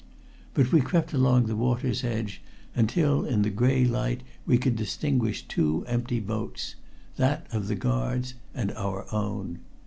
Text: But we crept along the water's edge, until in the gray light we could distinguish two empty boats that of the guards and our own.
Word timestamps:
But 0.55 0.71
we 0.71 0.81
crept 0.81 1.13
along 1.13 1.45
the 1.45 1.55
water's 1.55 2.03
edge, 2.03 2.41
until 2.73 3.23
in 3.23 3.43
the 3.43 3.51
gray 3.51 3.85
light 3.85 4.23
we 4.47 4.57
could 4.57 4.75
distinguish 4.75 5.43
two 5.47 5.85
empty 5.87 6.19
boats 6.19 6.73
that 7.17 7.45
of 7.53 7.67
the 7.67 7.75
guards 7.75 8.33
and 8.55 8.71
our 8.71 9.05
own. 9.13 9.59